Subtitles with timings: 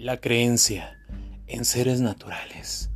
[0.00, 0.98] La creencia
[1.46, 2.90] en seres naturales,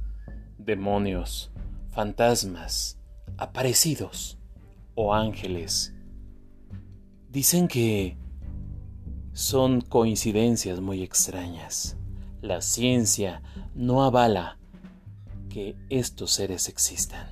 [0.56, 1.52] demonios,
[1.90, 2.98] fantasmas,
[3.36, 4.38] aparecidos
[4.94, 5.92] o ángeles.
[7.28, 8.16] Dicen que
[9.34, 11.98] son coincidencias muy extrañas.
[12.40, 13.42] La ciencia
[13.74, 14.56] no avala
[15.50, 17.28] que estos seres existan.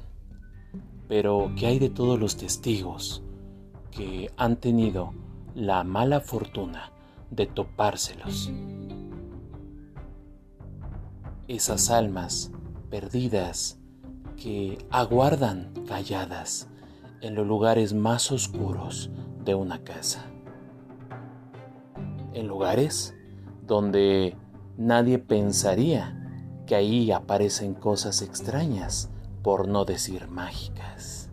[1.09, 3.23] Pero ¿qué hay de todos los testigos
[3.91, 5.15] que han tenido
[5.55, 6.93] la mala fortuna
[7.31, 8.53] de topárselos?
[11.49, 12.53] Esas almas
[12.89, 13.77] perdidas
[14.37, 16.69] que aguardan calladas
[17.21, 19.11] en los lugares más oscuros
[19.45, 20.25] de una casa.
[22.33, 23.15] En lugares
[23.67, 24.37] donde
[24.77, 26.17] nadie pensaría
[26.65, 29.11] que ahí aparecen cosas extrañas,
[29.43, 31.29] por no decir mágicas.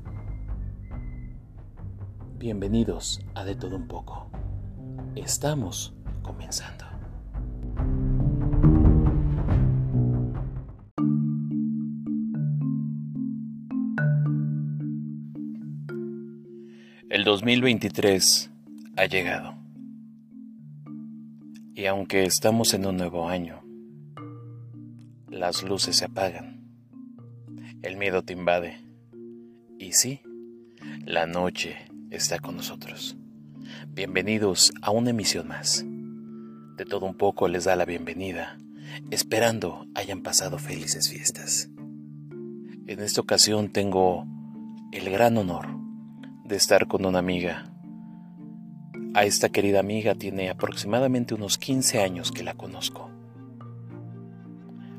[2.40, 4.28] Bienvenidos a De Todo Un poco.
[5.16, 6.89] Estamos comenzando.
[17.10, 18.52] El 2023
[18.96, 19.56] ha llegado.
[21.74, 23.64] Y aunque estamos en un nuevo año,
[25.28, 26.70] las luces se apagan,
[27.82, 28.78] el miedo te invade.
[29.80, 30.22] Y sí,
[31.04, 31.78] la noche
[32.12, 33.18] está con nosotros.
[33.88, 35.84] Bienvenidos a una emisión más.
[36.78, 38.60] De todo un poco les da la bienvenida,
[39.10, 41.72] esperando hayan pasado felices fiestas.
[42.86, 44.28] En esta ocasión tengo
[44.92, 45.79] el gran honor
[46.50, 47.72] de estar con una amiga.
[49.14, 53.12] A esta querida amiga tiene aproximadamente unos 15 años que la conozco.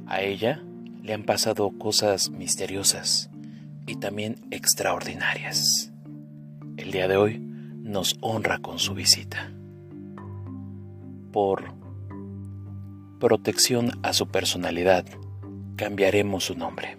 [0.06, 0.62] A ella
[1.02, 3.30] le han pasado cosas misteriosas
[3.84, 5.92] y también extraordinarias.
[6.76, 9.52] El día de hoy nos honra con su visita.
[11.32, 11.74] Por
[13.18, 15.04] protección a su personalidad,
[15.74, 16.96] cambiaremos su nombre.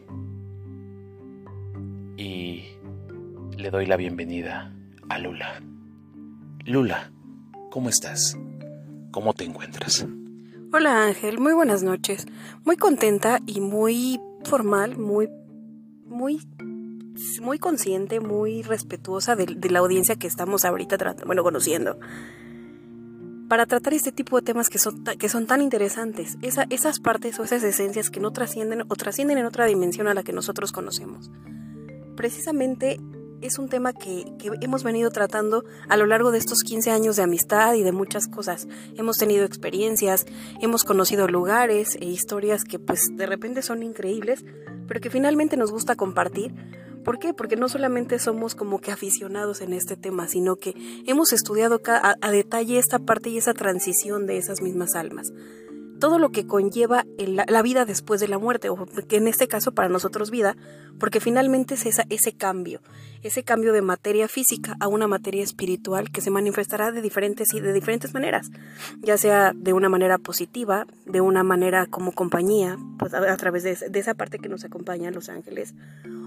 [2.17, 2.50] Y
[3.61, 4.73] le doy la bienvenida
[5.07, 5.61] a Lula.
[6.66, 7.11] Lula,
[7.69, 8.35] ¿cómo estás?
[9.11, 10.07] ¿Cómo te encuentras?
[10.73, 12.25] Hola Ángel, muy buenas noches.
[12.66, 15.29] Muy contenta y muy formal, muy,
[16.07, 16.41] muy,
[17.39, 20.97] muy consciente, muy respetuosa de, la audiencia que estamos ahorita,
[21.28, 21.99] bueno, conociendo.
[23.47, 27.43] Para tratar este tipo de temas que son, que son tan interesantes, esas partes o
[27.43, 31.29] esas esencias que no trascienden o trascienden en otra dimensión a la que nosotros conocemos.
[32.16, 32.99] Precisamente
[33.41, 34.25] es un tema que,
[34.62, 38.28] hemos venido tratando a lo largo de estos 15 años de amistad y de muchas
[38.28, 38.68] cosas.
[38.96, 40.25] Hemos tenido experiencias,
[40.62, 44.46] hemos conocido lugares e historias que pues de repente son increíbles,
[44.88, 46.53] pero que finalmente nos gusta compartir.
[47.03, 47.34] ¿Por qué?
[47.34, 50.75] Porque no solamente somos como que aficionados en este tema, sino que
[51.08, 55.34] hemos estudiado a, a detalle esta parte y esa transición de esas mismas almas
[56.02, 59.72] todo lo que conlleva la vida después de la muerte, o que en este caso
[59.72, 60.58] para nosotros vida,
[61.00, 62.81] porque finalmente es esa, ese cambio,
[63.23, 67.59] ese cambio de materia física a una materia espiritual que se manifestará de diferentes y
[67.59, 68.49] de diferentes maneras,
[68.99, 73.99] ya sea de una manera positiva, de una manera como compañía, pues a, través de,
[73.99, 75.73] esa parte que nos acompaña los ángeles,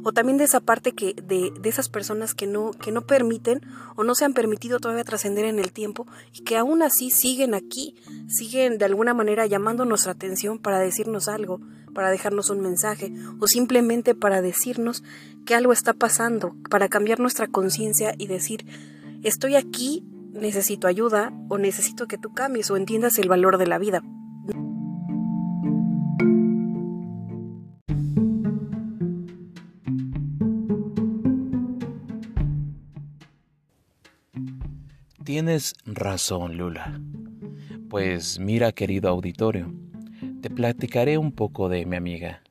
[0.02, 3.60] o también de esa parte que de, de esas personas que no, que no permiten
[3.96, 7.54] o no se han permitido todavía trascender en el tiempo y que aún así siguen
[7.54, 7.94] aquí,
[8.28, 11.60] siguen de alguna manera llamando nuestra atención para decirnos algo,
[11.94, 15.02] para dejarnos un mensaje o simplemente para decirnos
[15.46, 18.66] que algo está pasando, para cambiar nuestra conciencia y decir,
[19.22, 23.78] estoy aquí, necesito ayuda o necesito que tú cambies o entiendas el valor de la
[23.78, 24.02] vida.
[35.24, 37.00] Tienes razón, Lula.
[37.88, 39.72] Pues mira, querido auditorio,
[40.44, 42.42] te platicaré un poco de mi amiga.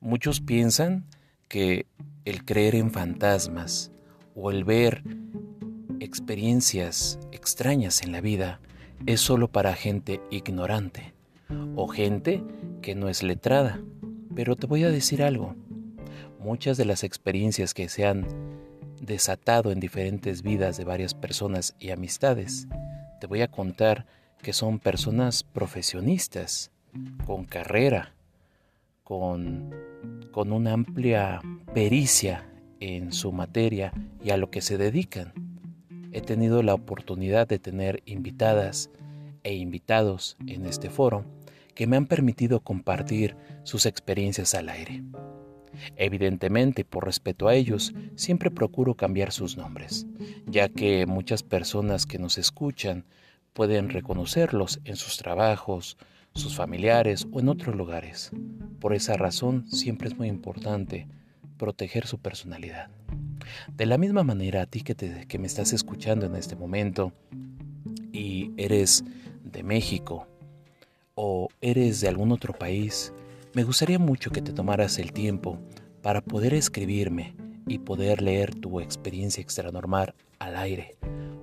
[0.00, 1.04] Muchos piensan
[1.46, 1.86] que
[2.24, 3.92] el creer en fantasmas
[4.34, 5.04] o el ver
[6.00, 8.58] experiencias extrañas en la vida
[9.06, 11.14] es solo para gente ignorante
[11.76, 12.42] o gente
[12.82, 13.80] que no es letrada.
[14.34, 15.54] Pero te voy a decir algo.
[16.40, 18.26] Muchas de las experiencias que se han
[19.00, 22.66] desatado en diferentes vidas de varias personas y amistades,
[23.20, 24.04] te voy a contar
[24.42, 26.72] que son personas profesionistas
[27.26, 28.14] con carrera,
[29.02, 29.74] con,
[30.32, 31.40] con una amplia
[31.72, 32.48] pericia
[32.80, 33.92] en su materia
[34.22, 35.32] y a lo que se dedican.
[36.12, 38.90] He tenido la oportunidad de tener invitadas
[39.42, 41.24] e invitados en este foro
[41.74, 45.02] que me han permitido compartir sus experiencias al aire.
[45.96, 50.06] Evidentemente, por respeto a ellos, siempre procuro cambiar sus nombres,
[50.46, 53.04] ya que muchas personas que nos escuchan
[53.52, 55.96] pueden reconocerlos en sus trabajos,
[56.34, 58.30] sus familiares o en otros lugares.
[58.80, 61.06] Por esa razón siempre es muy importante
[61.56, 62.90] proteger su personalidad.
[63.74, 67.12] De la misma manera, a ti que, me estás escuchando en este momento
[68.12, 69.04] y eres
[69.44, 70.26] de México
[71.14, 73.12] o eres de algún otro país,
[73.54, 75.58] me gustaría mucho que te tomaras el tiempo
[76.02, 80.96] para poder escribirme y poder leer tu experiencia extranormal al aire.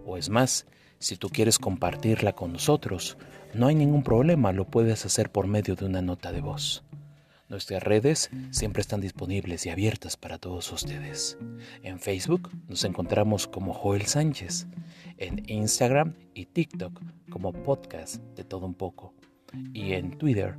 [0.06, 0.66] O es más,
[1.01, 3.18] si tú quieres compartirla con nosotros,
[3.56, 6.83] no hay ningún problema, lo puedes hacer por medio de una nota de voz.
[7.50, 11.39] Nuestras redes siempre están disponibles y abiertas para todos ustedes.
[11.81, 14.68] En Facebook nos encontramos como Joel Sánchez,
[15.18, 17.01] en Instagram y TikTok
[17.31, 19.15] como podcast de todo un poco
[19.74, 20.56] y en Twitter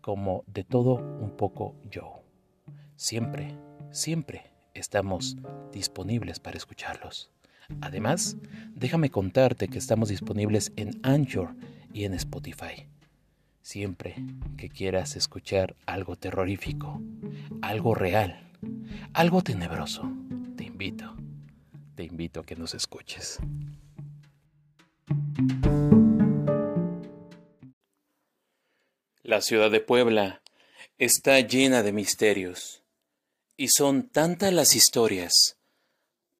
[0.00, 2.24] como de todo un poco yo.
[2.96, 3.56] Siempre,
[3.92, 5.36] siempre estamos
[5.72, 7.33] disponibles para escucharlos.
[7.80, 8.36] Además,
[8.74, 11.54] déjame contarte que estamos disponibles en Anchor
[11.92, 12.86] y en Spotify.
[13.62, 14.16] Siempre
[14.56, 17.00] que quieras escuchar algo terrorífico,
[17.62, 18.50] algo real,
[19.12, 20.10] algo tenebroso,
[20.56, 21.16] te invito,
[21.94, 23.38] te invito a que nos escuches.
[29.22, 30.42] La ciudad de Puebla
[30.98, 32.82] está llena de misterios
[33.56, 35.56] y son tantas las historias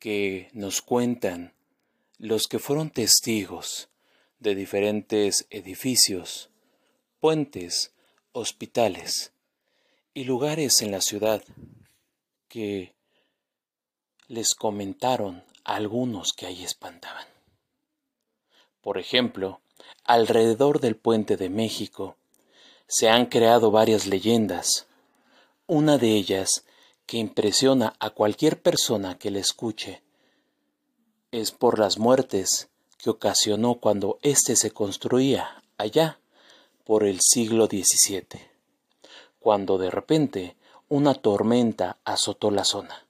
[0.05, 1.55] que nos cuentan
[2.19, 3.89] los que fueron testigos
[4.39, 6.51] de diferentes edificios
[7.21, 7.95] puentes,
[8.33, 9.33] hospitales
[10.13, 11.43] y lugares en la ciudad
[12.49, 12.93] que
[14.29, 17.27] les comentaron algunos que ahí espantaban.
[18.83, 19.63] Por ejemplo,
[20.05, 22.19] alrededor del puente de México
[22.87, 24.87] se han creado varias leyendas.
[25.67, 26.67] Una de ellas,
[27.07, 30.03] que impresiona a cualquier persona que le escuche,
[31.31, 36.19] es por las muertes que ocasionó cuando éste se construía allá
[36.85, 38.41] por el siglo XVII,
[39.39, 40.57] cuando de repente
[40.89, 43.07] una tormenta azotó la zona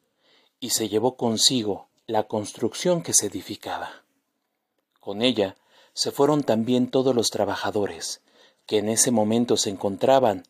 [0.58, 4.02] y se llevó consigo la construcción que se edificaba.
[5.00, 5.56] Con ella
[5.92, 8.20] se fueron también todos los trabajadores
[8.66, 10.44] que en ese momento se encontraban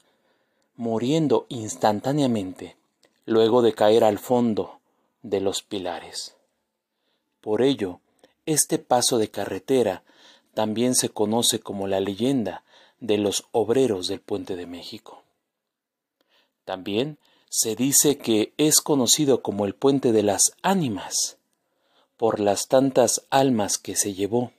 [0.76, 2.76] muriendo instantáneamente
[3.26, 4.80] luego de caer al fondo
[5.22, 6.36] de los pilares.
[7.40, 8.00] Por ello,
[8.46, 10.02] este paso de carretera
[10.52, 12.64] también se conoce como la leyenda
[13.00, 15.22] de los obreros del puente de México.
[16.64, 17.18] También
[17.48, 21.38] se dice que es conocido como el puente de las ánimas,
[22.16, 24.52] por las tantas almas que se llevó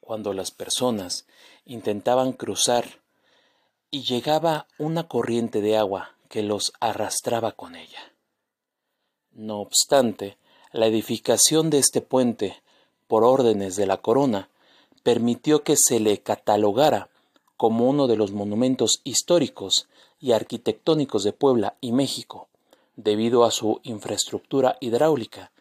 [0.00, 1.26] cuando las personas
[1.64, 3.00] intentaban cruzar
[3.90, 8.14] y llegaba una corriente de agua que los arrastraba con ella.
[9.32, 10.38] No obstante,
[10.72, 12.62] la edificación de este puente,
[13.06, 14.48] por órdenes de la corona,
[15.02, 17.10] permitió que se le catalogara
[17.58, 19.88] como uno de los monumentos históricos
[20.20, 22.48] y arquitectónicos de Puebla y México,
[22.96, 25.52] debido a su infraestructura hidráulica,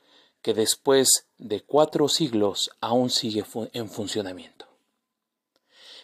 [0.41, 4.67] que después de cuatro siglos aún sigue en funcionamiento.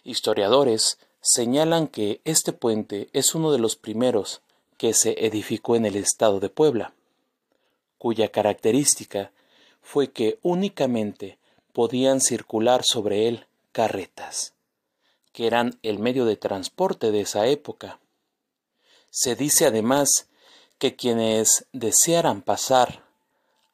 [0.03, 4.41] Historiadores señalan que este puente es uno de los primeros
[4.77, 6.93] que se edificó en el estado de Puebla,
[7.97, 9.31] cuya característica
[9.81, 11.37] fue que únicamente
[11.73, 14.53] podían circular sobre él carretas
[15.37, 17.99] que eran el medio de transporte de esa época.
[19.11, 20.29] Se dice además
[20.79, 23.03] que quienes desearan pasar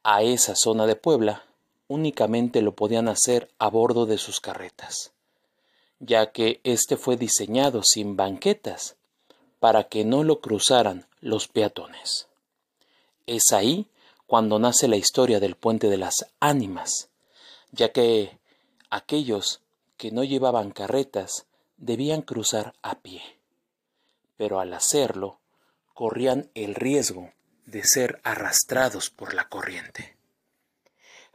[0.04, 1.46] a esa zona de Puebla
[1.88, 5.14] únicamente lo podían hacer a bordo de sus carretas,
[6.02, 8.98] ya que éste fue diseñado sin banquetas
[9.64, 12.28] para que no lo cruzaran los peatones.
[13.28, 13.88] Es ahí
[14.28, 17.08] cuando nace la historia del puente de las ánimas,
[17.72, 18.40] ya que
[18.90, 19.62] aquellos
[19.96, 21.46] que no llevaban carretas
[21.78, 23.22] debían cruzar a pie,
[24.36, 25.40] pero al hacerlo
[25.94, 27.32] corrían el riesgo
[27.66, 30.18] de ser arrastrados por la corriente.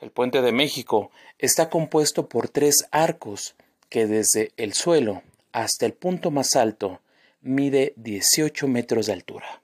[0.01, 3.55] El puente de México está compuesto por tres arcos
[3.89, 7.01] que desde el suelo hasta el punto más alto
[7.40, 9.62] mide 18 metros de altura.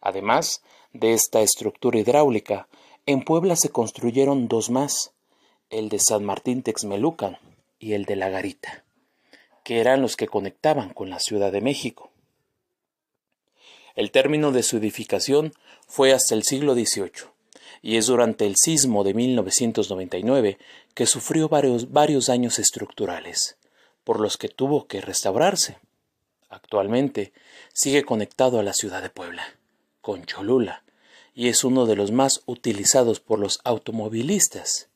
[0.00, 2.68] Además de esta estructura hidráulica,
[3.06, 5.12] en Puebla se construyeron dos más,
[5.70, 7.38] el de San Martín Texmelucan
[7.78, 8.86] y el de La Garita
[9.66, 12.12] que eran los que conectaban con la Ciudad de México.
[13.96, 15.54] El término de su edificación
[15.88, 17.30] fue hasta el siglo XVIII,
[17.82, 20.58] y es durante el sismo de 1999
[20.94, 23.58] que sufrió varios, varios daños estructurales,
[24.04, 25.78] por los que tuvo que restaurarse.
[26.56, 27.34] Actualmente
[27.74, 29.44] sigue conectado a la ciudad de Puebla,
[30.00, 30.84] con Cholula,
[31.34, 34.88] y es uno de los más utilizados por los automovilistas.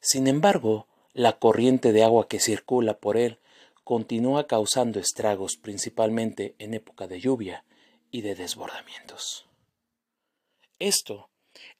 [0.00, 3.38] Sin embargo, la corriente de agua que circula por él
[3.82, 7.64] continúa causando estragos principalmente en época de lluvia
[8.10, 9.46] y de desbordamientos.
[10.78, 11.30] Esto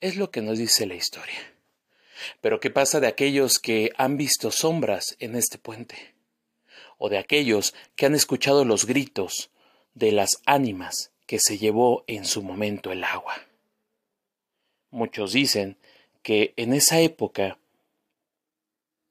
[0.01, 1.55] es lo que nos dice la historia.
[2.41, 6.15] Pero ¿qué pasa de aquellos que han visto sombras en este puente?
[7.03, 9.51] ¿O de aquellos que han escuchado los gritos
[9.95, 13.33] de las ánimas que se llevó en su momento el agua?
[14.91, 15.79] Muchos dicen
[16.23, 17.57] que en esa época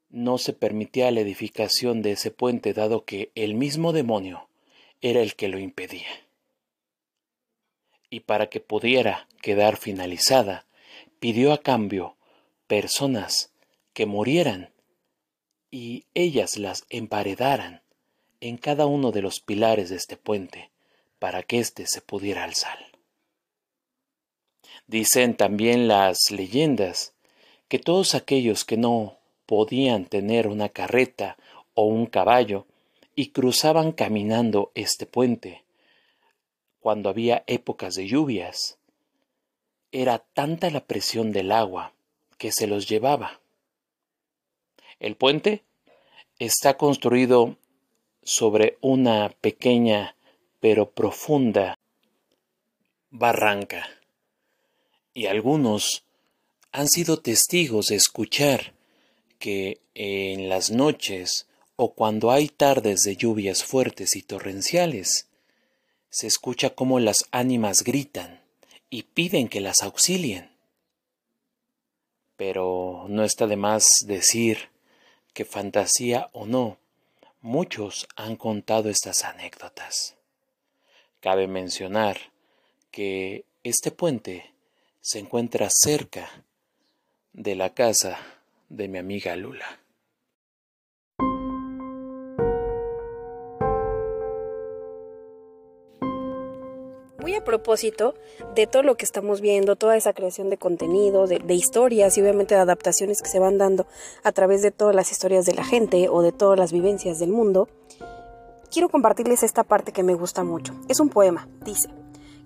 [0.08, 4.48] no se permitía la edificación de ese puente dado que el mismo demonio
[5.00, 6.08] era el que lo impedía.
[8.08, 10.64] Y para que pudiera quedar finalizada,
[11.18, 12.14] pidió a cambio
[12.68, 13.50] personas
[13.94, 14.70] que murieran
[15.70, 17.82] y ellas las emparedaran
[18.40, 20.70] en cada uno de los pilares de este puente
[21.18, 22.78] para que éste se pudiera alzar.
[24.86, 27.12] Dicen también las leyendas
[27.68, 31.36] que todos aquellos que no podían tener una carreta
[31.74, 32.66] o un caballo
[33.14, 35.64] y cruzaban caminando este puente.
[36.80, 38.78] Cuando había épocas de lluvias,
[39.92, 41.92] era tanta la presión del agua
[42.38, 43.39] que se los llevaba.
[45.00, 45.64] El puente
[46.38, 47.56] está construido
[48.22, 50.14] sobre una pequeña
[50.60, 51.76] pero profunda
[53.10, 53.88] barranca
[55.14, 56.04] y algunos
[56.70, 58.74] han sido testigos de escuchar
[59.38, 65.28] que en las noches o cuando hay tardes de lluvias fuertes y torrenciales,
[66.10, 68.42] se escucha cómo las ánimas gritan
[68.90, 70.50] y piden que las auxilien.
[72.36, 74.69] Pero no está de más decir
[75.32, 76.78] que fantasía o no,
[77.40, 80.16] muchos han contado estas anécdotas.
[81.20, 82.18] Cabe mencionar
[82.90, 84.52] que este puente
[85.00, 86.44] se encuentra cerca
[87.32, 88.18] de la casa
[88.68, 89.79] de mi amiga Lula.
[97.40, 98.14] Propósito
[98.54, 102.22] de todo lo que estamos viendo, toda esa creación de contenido, de, de, historias y
[102.22, 103.86] obviamente de adaptaciones que se van dando
[104.22, 107.30] a través de todas las historias de la gente o de todas las vivencias del
[107.30, 107.68] mundo,
[108.70, 110.74] quiero compartirles esta parte que me gusta mucho.
[110.88, 111.88] Es un poema, dice,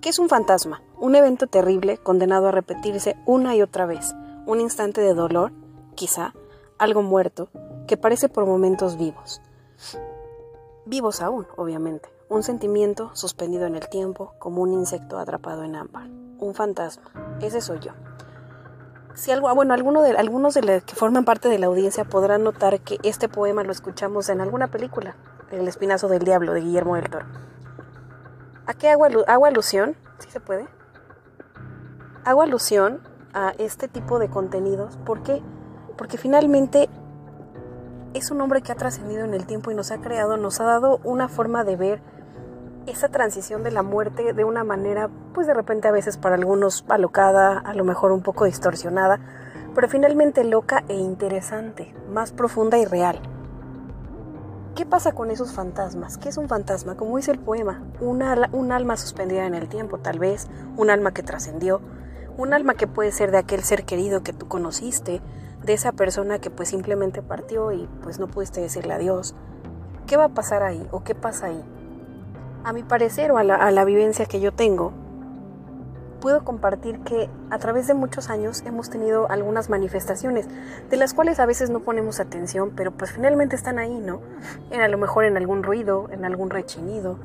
[0.00, 4.14] que es un fantasma, un evento terrible condenado a repetirse una y otra vez,
[4.46, 5.52] un instante de dolor
[5.94, 6.34] quizá,
[6.78, 7.48] algo muerto,
[7.86, 9.40] que parece por momentos vivos.
[10.86, 12.13] Vivos aún, obviamente.
[12.34, 16.08] Un sentimiento suspendido en el tiempo, como un insecto atrapado en ámbar.
[16.38, 17.04] Un fantasma.
[17.40, 17.92] Ese soy yo.
[19.14, 22.04] Si algo, ah, bueno, alguno de, algunos de los que forman parte de la audiencia
[22.04, 25.14] podrán notar que este poema lo escuchamos en alguna película,
[25.52, 27.26] El Espinazo del Diablo de Guillermo del Toro.
[28.66, 29.94] ¿A qué hago, hago alusión?
[30.18, 30.66] ¿Sí se puede?
[32.24, 33.00] Hago alusión
[33.32, 35.40] a este tipo de contenidos porque
[35.96, 36.88] porque finalmente
[38.12, 40.64] es un hombre que ha trascendido en el tiempo y nos ha creado, nos ha
[40.64, 42.13] dado una forma de ver
[42.86, 46.84] esa transición de la muerte de una manera, pues de repente a veces para algunos
[46.88, 49.20] alocada, a lo mejor un poco distorsionada,
[49.74, 53.20] pero finalmente loca e interesante, más profunda y real.
[54.74, 56.18] ¿Qué pasa con esos fantasmas?
[56.18, 56.96] ¿Qué es un fantasma?
[56.96, 58.22] Como dice el poema, un
[58.72, 61.80] alma suspendida en el tiempo, tal vez, un alma que trascendió,
[62.36, 65.22] un alma que puede ser de aquel ser querido que tú conociste,
[65.62, 69.34] de esa persona que pues simplemente partió y pues no pudiste decirle adiós.
[70.06, 71.64] ¿Qué va a pasar ahí o qué pasa ahí?
[72.64, 74.92] A mi parecer o a la, vivencia que yo tengo,
[76.20, 80.48] puedo compartir que a través de muchos años hemos tenido algunas manifestaciones,
[80.88, 84.22] de las cuales a veces no ponemos atención, pero pues finalmente están ahí, ¿no?
[84.70, 87.18] En a lo mejor en algún ruido, en algún rechinido.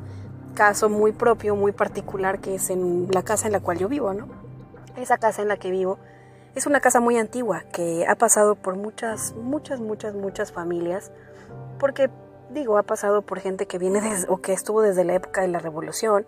[0.56, 4.14] Caso muy propio, muy particular, que es en la casa en la cual yo vivo,
[4.14, 4.28] ¿no?
[4.98, 6.00] Esa casa en la que vivo
[6.54, 11.14] es una casa muy antigua que ha pasado por muchas, muchas, muchas, muchas familias,
[11.80, 12.10] porque
[12.50, 15.60] digo, ha pasado por gente que viene o que estuvo desde la época de la
[15.60, 16.26] revolución,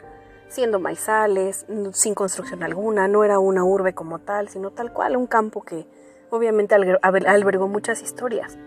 [0.48, 5.28] siendo maizales, sin construcción alguna, no era una urbe como tal, sino tal cual, un
[5.28, 5.88] campo que
[6.30, 8.58] obviamente albergó muchas historias.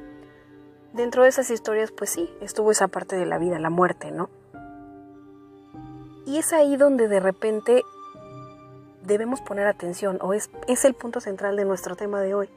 [0.92, 4.30] Dentro de esas historias, pues sí, estuvo esa parte de la vida, la muerte, ¿no?
[6.26, 7.82] Y es ahí donde de repente
[9.02, 12.48] debemos poner atención, o es, es el punto central de nuestro tema de hoy,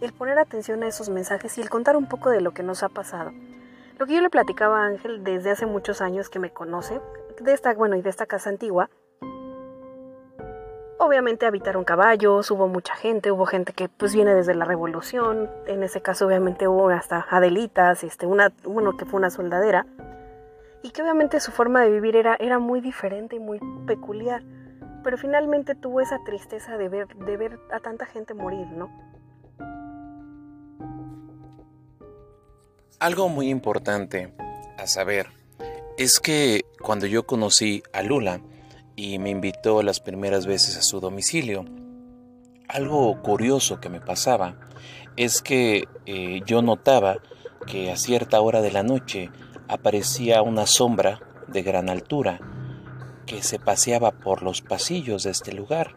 [0.00, 2.82] el poner atención a esos mensajes y el contar un poco de lo que nos
[2.82, 3.32] ha pasado.
[4.00, 7.02] Lo que yo le platicaba a Ángel desde hace muchos años que me conoce,
[7.38, 8.88] de esta, bueno, y de esta casa antigua,
[10.96, 15.82] obviamente habitaron caballos, hubo mucha gente, hubo gente que pues viene desde la revolución, en
[15.82, 19.84] ese caso obviamente hubo hasta Adelitas, este, una, uno que fue una soldadera,
[20.82, 24.42] y que obviamente su forma de vivir era, era muy diferente y muy peculiar
[25.02, 28.90] pero finalmente tuvo esa tristeza de ver, de ver a tanta gente morir, ¿no?
[33.00, 34.30] Algo muy importante
[34.76, 35.28] A saber,
[35.96, 38.42] es que cuando yo conocí a Lula
[38.94, 41.64] y me invitó las primeras veces a su domicilio,
[42.68, 44.60] algo curioso que me pasaba
[45.16, 47.16] es que eh, yo notaba
[47.66, 49.30] que a cierta hora de la noche
[49.66, 52.38] aparecía una sombra de gran altura
[53.24, 55.94] que se paseaba por los pasillos de este lugar.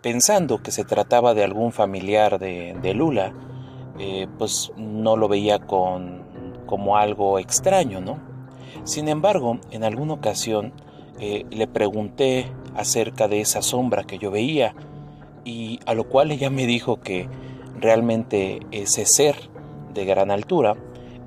[0.00, 3.32] Pensando que se trataba de algún familiar de, Lula,
[3.98, 6.22] eh, pues no lo veía con,
[6.66, 8.18] como algo extraño, ¿no?
[8.84, 10.72] Sin embargo, en alguna ocasión
[11.20, 14.74] eh, le pregunté acerca de esa sombra que yo veía
[15.44, 17.28] y a lo cual ella me dijo que
[17.78, 19.36] realmente ese ser
[19.92, 20.76] de gran altura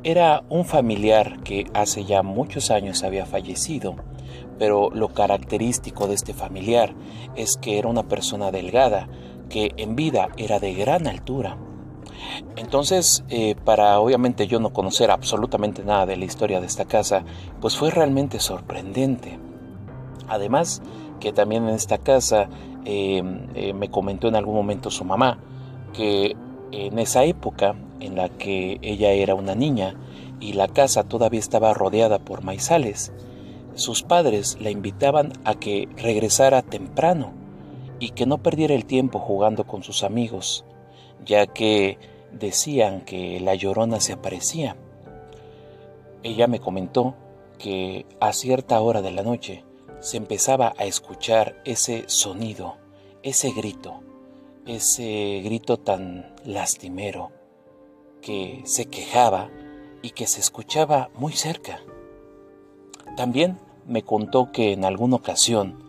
[0.03, 3.95] era un familiar que hace ya muchos años había fallecido,
[4.59, 6.93] pero lo característico de este familiar
[7.35, 9.07] es que era una persona delgada,
[9.49, 11.57] que en vida era de gran altura.
[12.55, 17.23] Entonces, eh, para obviamente yo no conocer absolutamente nada de la historia de esta casa,
[17.61, 19.39] pues fue realmente sorprendente.
[20.27, 20.81] Además,
[21.19, 22.49] que también en esta casa
[22.85, 23.21] eh,
[23.55, 25.39] eh, me comentó en algún momento su mamá
[25.93, 26.35] que
[26.71, 29.95] en esa época en la que ella era una niña
[30.39, 33.11] y la casa todavía estaba rodeada por maizales,
[33.73, 37.31] sus padres la invitaban a que regresara temprano
[37.99, 40.65] y que no perdiera el tiempo jugando con sus amigos,
[41.25, 41.97] ya que
[42.31, 44.75] decían que la llorona se aparecía.
[46.23, 47.15] Ella me comentó
[47.57, 49.63] que a cierta hora de la noche
[49.99, 52.75] se empezaba a escuchar ese sonido,
[53.23, 54.01] ese grito,
[54.65, 57.31] ese grito tan lastimero
[58.21, 59.49] que se quejaba
[60.01, 61.81] y que se escuchaba muy cerca.
[63.15, 63.57] También
[63.87, 65.83] me contó que en alguna ocasión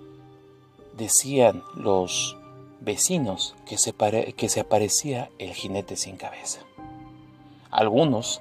[0.96, 2.37] decían los
[2.88, 3.92] vecinos que se,
[4.34, 6.60] que se aparecía el jinete sin cabeza.
[7.70, 8.40] Algunos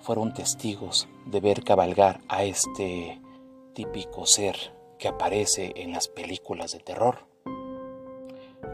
[0.00, 3.20] fueron testigos de ver cabalgar a este
[3.72, 4.56] típico ser
[4.98, 7.28] que aparece en las películas de terror.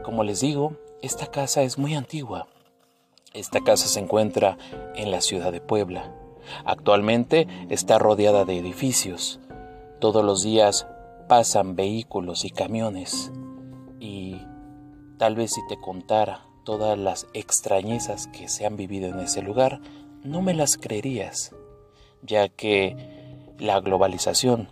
[0.03, 2.47] Como les digo, esta casa es muy antigua.
[3.35, 4.57] Esta casa se encuentra
[4.95, 6.15] en la ciudad de Puebla.
[6.65, 9.39] Actualmente está rodeada de edificios.
[9.99, 10.87] Todos los días
[11.29, 13.31] pasan vehículos y camiones.
[13.99, 14.30] Y
[15.21, 19.79] tal vez si te contara todas las extrañezas que se han vivido en ese lugar,
[20.23, 21.55] no me las creerías,
[22.23, 24.69] ya que la globalización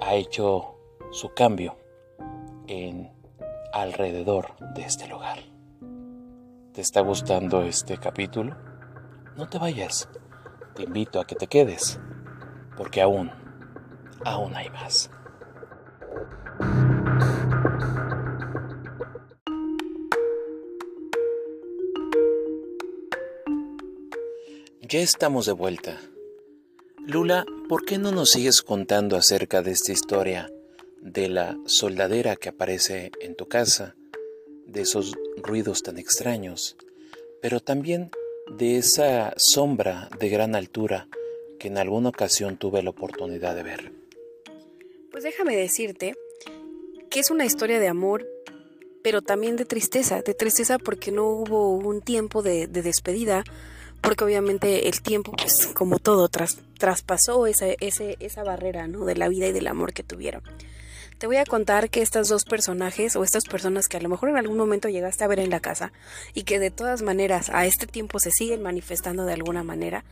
[0.00, 0.76] ha hecho
[1.10, 1.76] su cambio
[2.68, 3.10] en
[3.72, 5.40] alrededor de este lugar.
[6.72, 8.56] ¿Te está gustando este capítulo?
[9.36, 10.08] No te vayas.
[10.76, 11.98] Te invito a que te quedes,
[12.76, 13.32] porque aún,
[14.24, 15.10] aún hay más.
[24.90, 26.00] Ya estamos de vuelta.
[27.06, 30.50] Lula, ¿por qué no nos sigues contando acerca de esta historia
[31.00, 33.94] de la soldadera que aparece en tu casa,
[34.66, 36.76] de esos ruidos tan extraños,
[37.40, 38.10] pero también
[38.58, 41.06] de esa sombra de gran altura
[41.60, 43.92] que en alguna ocasión tuve la oportunidad de ver.
[45.12, 46.16] Pues déjame decirte
[47.10, 48.26] que es una historia de amor,
[49.04, 53.44] pero también de tristeza, de tristeza porque no hubo un tiempo de, despedida,
[54.00, 56.28] porque obviamente el tiempo, pues como todo,
[56.78, 59.04] traspasó esa, esa barrera ¿no?
[59.04, 60.42] de la vida y del amor que tuvieron.
[61.18, 64.30] Te voy a contar que estos dos personajes o estas personas que a lo mejor
[64.30, 65.92] en algún momento llegaste a ver en la casa
[66.32, 70.02] y que de todas maneras a este tiempo se siguen manifestando de alguna manera,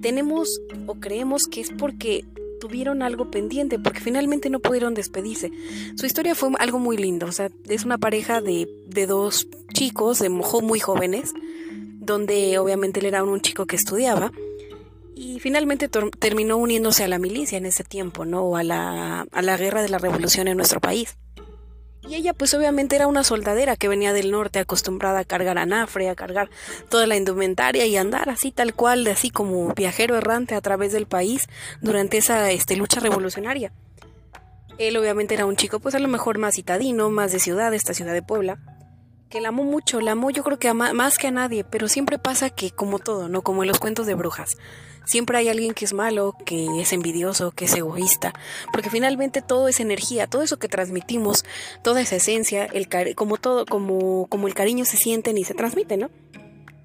[0.00, 2.24] tenemos o creemos que es porque
[2.58, 5.50] tuvieron algo pendiente, porque finalmente no pudieron despedirse.
[5.96, 10.20] Su historia fue algo muy lindo, o sea, es una pareja de, de dos chicos,
[10.20, 11.34] de muy jóvenes,
[12.04, 14.32] donde obviamente él era un chico que estudiaba
[15.14, 18.56] y finalmente terminó uniéndose a la milicia en ese tiempo, ¿no?
[18.56, 21.16] A la, a la guerra de la revolución en nuestro país.
[22.06, 26.10] Y ella pues obviamente era una soldadera que venía del norte acostumbrada a cargar anafre,
[26.10, 26.50] a cargar
[26.90, 31.06] toda la indumentaria y andar así tal cual, así como viajero errante a través del
[31.06, 31.48] país
[31.80, 33.72] durante esa este, lucha revolucionaria.
[34.76, 37.94] Él obviamente era un chico pues a lo mejor más citadino, más de ciudad, esta
[37.94, 38.58] ciudad de Puebla,
[39.34, 42.20] que la amó mucho, la amó yo creo que más que a nadie, pero siempre
[42.20, 43.42] pasa que como todo, ¿no?
[43.42, 44.56] Como en los cuentos de brujas,
[45.04, 48.32] siempre hay alguien que es malo, que es envidioso, que es egoísta,
[48.72, 51.44] porque finalmente todo es energía, todo eso que transmitimos,
[51.82, 55.96] toda esa esencia, el como todo, como, como el cariño se siente y se transmite,
[55.96, 56.12] ¿no?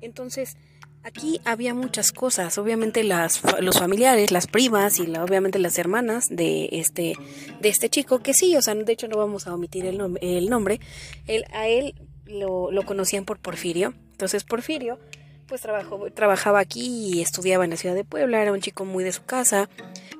[0.01, 0.57] Entonces,
[1.03, 6.67] aquí había muchas cosas, obviamente las, los familiares, las primas y obviamente las hermanas de
[6.71, 7.13] este,
[7.61, 10.49] de este chico, que sí, o sea, de hecho no vamos a omitir el, el
[10.49, 10.79] nombre,
[11.27, 11.93] él, a él
[12.29, 13.93] lo, conocían por Porfirio.
[14.11, 14.99] Entonces Porfirio
[15.47, 19.03] pues trabajó, trabajaba aquí y estudiaba en la ciudad de Puebla, era un chico muy
[19.03, 19.67] de su casa,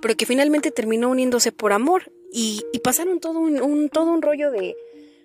[0.02, 4.76] pero que finalmente terminó uniéndose por amor y, pasaron todo un, todo un rollo de,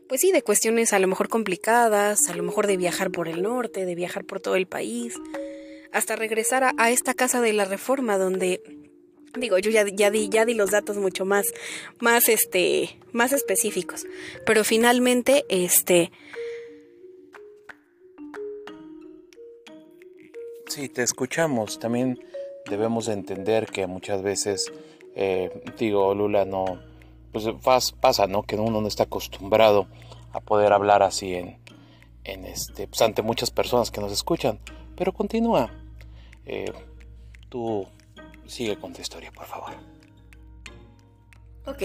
[0.08, 3.42] pues sí, de cuestiones a lo mejor complicadas, a lo mejor de viajar por el
[3.42, 5.18] norte, de viajar por todo el país,
[5.92, 8.60] hasta regresar a, esta casa de la reforma donde
[9.38, 11.52] digo yo ya, ya, di ya di los datos mucho más
[11.98, 14.06] más este más específicos
[14.46, 16.12] pero finalmente este
[20.74, 21.78] Sí, te escuchamos.
[21.78, 22.18] También
[22.68, 24.72] debemos entender que muchas veces,
[25.14, 26.80] eh, digo, Lula, no,
[27.30, 27.46] pues
[28.00, 28.42] pasa, ¿no?
[28.42, 29.86] Que uno no está acostumbrado
[30.32, 31.60] a poder hablar así en,
[32.24, 34.58] en este, pues ante muchas personas que nos escuchan.
[34.96, 35.70] Pero continúa.
[36.44, 36.72] Eh,
[37.48, 37.86] tú
[38.44, 39.93] sigue con tu historia, por favor.
[41.66, 41.82] Ok,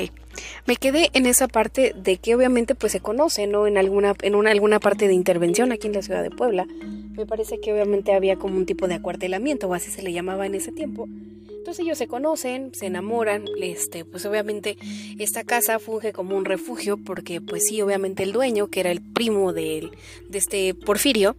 [0.67, 3.65] me quedé en esa parte de que obviamente pues se conoce, ¿no?
[3.65, 6.67] En alguna, en una, alguna parte de intervención aquí en la ciudad de Puebla.
[7.15, 10.45] Me parece que obviamente había como un tipo de acuartelamiento, o así se le llamaba
[10.45, 11.07] en ese tiempo.
[11.49, 14.77] Entonces ellos se conocen, se enamoran, este, pues obviamente
[15.17, 19.01] esta casa funge como un refugio porque pues sí, obviamente el dueño, que era el
[19.01, 19.89] primo de,
[20.27, 21.35] de este Porfirio,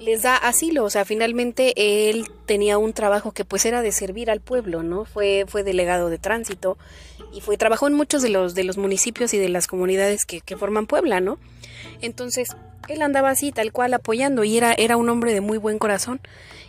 [0.00, 4.30] les da asilo, o sea, finalmente él tenía un trabajo que pues era de servir
[4.30, 5.04] al pueblo, ¿no?
[5.04, 6.76] Fue, fue delegado de tránsito
[7.32, 10.40] y fue, trabajó en muchos de los, de los municipios y de las comunidades que,
[10.40, 11.38] que forman Puebla, ¿no?
[12.00, 12.56] Entonces,
[12.88, 16.20] él andaba así, tal cual, apoyando y era, era un hombre de muy buen corazón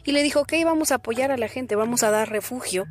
[0.04, 2.86] y le dijo, ok, vamos a apoyar a la gente, vamos a dar refugio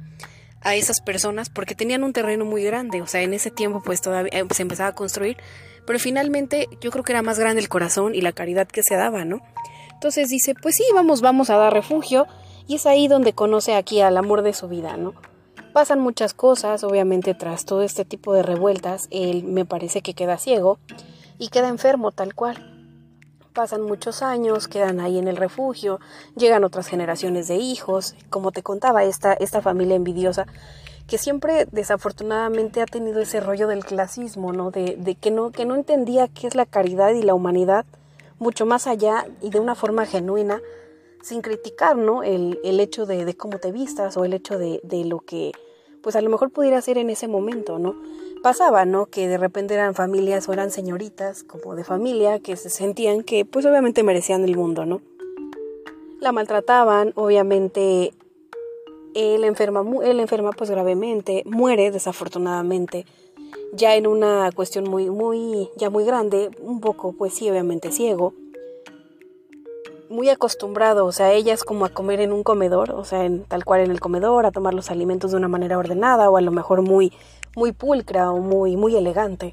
[0.60, 4.00] a esas personas porque tenían un terreno muy grande, o sea, en ese tiempo pues
[4.00, 5.36] todavía eh, se empezaba a construir,
[5.86, 8.96] pero finalmente yo creo que era más grande el corazón y la caridad que se
[8.96, 9.42] daba, ¿no?
[9.96, 12.26] Entonces dice, pues sí, vamos, vamos a dar refugio.
[12.68, 15.14] Y es ahí donde conoce aquí al amor de su vida, ¿no?
[15.72, 20.36] Pasan muchas cosas, obviamente tras todo este tipo de revueltas, él me parece que queda
[20.36, 20.78] ciego
[21.38, 22.72] y queda enfermo tal cual.
[23.54, 25.98] Pasan muchos años, quedan ahí en el refugio,
[26.36, 30.46] llegan otras generaciones de hijos, como te contaba, esta, esta familia envidiosa
[31.06, 34.70] que siempre desafortunadamente ha tenido ese rollo del clasismo, ¿no?
[34.70, 37.86] De, de que no, que no entendía qué es la caridad y la humanidad
[38.38, 40.60] mucho más allá y de una forma genuina,
[41.22, 42.22] sin criticar, ¿no?
[42.22, 45.52] El, el hecho de, cómo te vistas o el hecho de, de, lo que,
[46.02, 47.96] pues a lo mejor pudiera ser en ese momento, ¿no?
[48.42, 49.06] Pasaba, ¿no?
[49.06, 53.44] Que de repente eran familias o eran señoritas como de familia que se sentían que,
[53.44, 55.00] pues obviamente merecían el mundo, ¿no?
[56.20, 58.12] La maltrataban, obviamente
[59.14, 63.06] él enferma, él enferma pues gravemente, muere desafortunadamente
[63.72, 68.34] ya en una cuestión muy, muy, ya muy grande, un poco, pues sí, obviamente ciego,
[70.08, 73.44] muy acostumbrado, o sea, ella es como a comer en un comedor, o sea, en,
[73.44, 76.40] tal cual en el comedor, a tomar los alimentos de una manera ordenada o a
[76.40, 77.12] lo mejor muy,
[77.54, 79.52] muy pulcra o muy, muy elegante.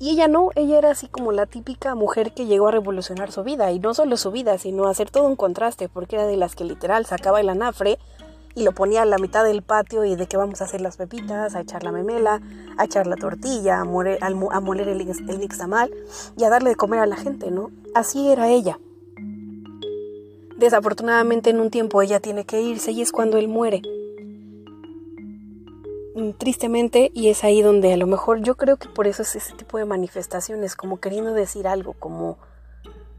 [0.00, 3.42] Y ella no, ella era así como la típica mujer que llegó a revolucionar su
[3.42, 6.54] vida, y no solo su vida, sino hacer todo un contraste, porque era de las
[6.54, 7.98] que literal sacaba el anafre
[8.58, 10.96] y lo ponía a la mitad del patio y de que vamos a hacer las
[10.96, 12.40] pepitas, a echar la memela,
[12.76, 15.94] a echar la tortilla, a, moler, a moler el, el nixtamal
[16.36, 17.70] y a darle de comer a la gente, ¿no?
[17.94, 18.80] Así era ella.
[20.56, 23.80] Desafortunadamente en un tiempo ella tiene que irse y es cuando él muere.
[26.16, 29.36] Mm, tristemente, y es ahí donde a lo mejor yo creo que por eso es
[29.36, 32.38] ese tipo de manifestaciones, como queriendo decir algo, como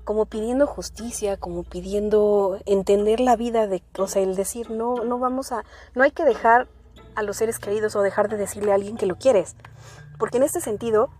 [0.10, 5.20] como pidiendo justicia, como pidiendo entender la vida de, o sea, el decir no, no
[5.20, 6.68] vamos a, no hay que dejar
[7.14, 9.56] a los seres queridos o dejar de decirle a alguien que lo quieres,
[10.18, 11.12] porque en este sentido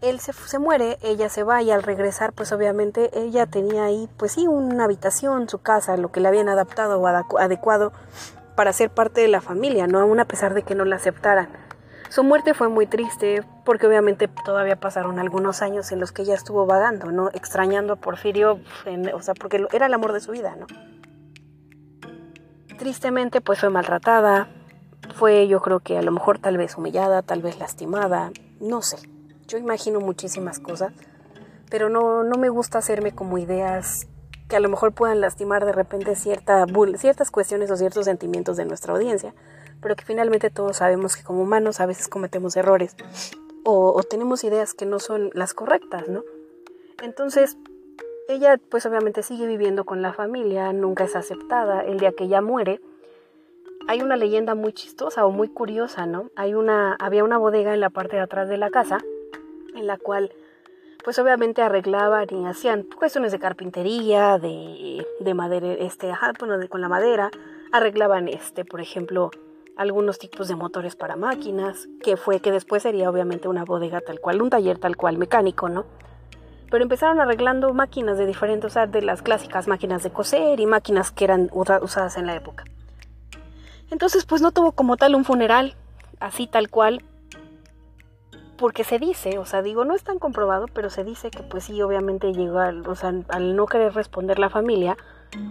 [0.00, 4.08] él se, se muere, ella se va y al regresar, pues obviamente ella tenía ahí,
[4.16, 7.92] pues sí, una habitación, su casa, lo que le habían adaptado o adecuado
[8.54, 10.00] para ser parte de la familia, ¿no?
[10.00, 11.65] Aún a pesar de que no la aceptaran.
[12.08, 16.34] Su muerte fue muy triste porque obviamente todavía pasaron algunos años en los que ella
[16.34, 17.30] estuvo vagando, ¿no?
[17.34, 18.60] Extrañando a Porfirio,
[19.12, 20.66] o sea, porque era el amor de su vida, ¿no?
[22.78, 24.48] Tristemente pues fue maltratada,
[25.14, 28.98] fue yo creo que a lo mejor tal vez humillada, tal vez lastimada, no sé.
[29.46, 30.92] Yo imagino muchísimas cosas,
[31.70, 34.06] pero no, no me gusta hacerme como ideas
[34.48, 36.66] que a lo mejor puedan lastimar de repente cierta,
[36.98, 39.34] ciertas cuestiones o ciertos sentimientos de nuestra audiencia
[39.86, 42.96] pero que finalmente todos sabemos que como humanos a veces cometemos errores
[43.62, 46.24] o, tenemos ideas que no son las correctas, ¿no?
[47.04, 47.56] Entonces,
[48.28, 52.40] ella pues obviamente sigue viviendo con la familia, nunca es aceptada, el día que ella
[52.40, 52.80] muere,
[53.86, 56.32] hay una leyenda muy chistosa o muy curiosa, ¿no?
[56.34, 58.98] Hay una, había una bodega en la parte de atrás de la casa,
[59.76, 60.32] en la cual
[61.04, 66.68] pues obviamente arreglaban y hacían cuestiones de carpintería, de, de madera, este, ajá, bueno, de,
[66.68, 67.30] con la madera,
[67.70, 69.30] arreglaban este, por ejemplo,
[69.76, 74.20] algunos tipos de motores para máquinas, que fue que después sería obviamente una bodega tal
[74.20, 75.84] cual, un taller tal cual mecánico, ¿no?
[76.70, 80.66] pero empezaron arreglando máquinas de diferentes, o sea, de las clásicas máquinas de coser y
[80.66, 82.64] máquinas que eran usadas en la época.
[83.90, 85.76] Entonces, pues no tuvo como tal un funeral,
[86.18, 87.04] así tal cual,
[88.58, 91.64] porque se dice, o sea, digo, no es tan comprobado, pero se dice que pues
[91.64, 94.96] sí, obviamente llegó al, o sea, al no querer responder la familia